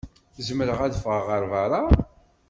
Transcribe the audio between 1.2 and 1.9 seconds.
ɣer beṛṛa?